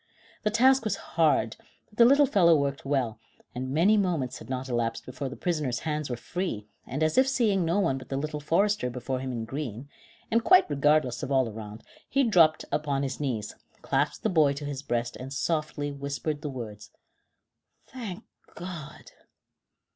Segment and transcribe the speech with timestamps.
[0.41, 1.57] The task was hard,
[1.87, 3.19] but the little fellow worked well,
[3.53, 7.27] and many moments had not elapsed before the prisoner's hands were free, and as if
[7.27, 9.89] seeing no one but the little forester before him in green,
[10.31, 13.53] and quite regardless of all around, he dropped upon his knees,
[13.83, 16.89] clasped the boy to his breast, and softly whispered the words:
[17.85, 18.23] "Thank
[18.55, 19.11] God!"